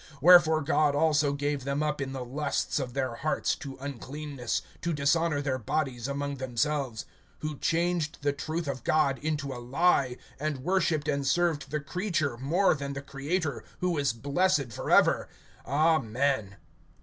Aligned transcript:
(24)Wherefore 0.19 0.65
God 0.65 0.95
also 0.95 1.31
gave 1.33 1.63
them 1.63 1.83
up 1.83 2.01
in 2.01 2.11
the 2.11 2.25
lusts 2.25 2.79
of 2.79 2.95
their 2.95 3.17
hearts 3.17 3.53
to 3.57 3.77
uncleanness, 3.79 4.63
to 4.81 4.93
dishonor 4.93 5.43
their 5.43 5.59
bodies 5.59 6.07
among 6.07 6.37
themselves; 6.37 7.05
(25)who 7.43 7.61
changed 7.61 8.17
the 8.23 8.33
truth 8.33 8.67
of 8.67 8.83
God 8.83 9.19
into 9.19 9.53
a 9.53 9.61
lie, 9.61 10.17
and 10.39 10.63
worshiped 10.63 11.07
and 11.07 11.27
served 11.27 11.69
the 11.69 11.79
creature 11.79 12.35
more 12.35 12.73
than 12.73 12.93
the 12.93 13.03
Creator, 13.03 13.63
who 13.79 13.95
is 13.99 14.11
blessed 14.11 14.73
forever. 14.73 15.29
Amen. 15.67 16.55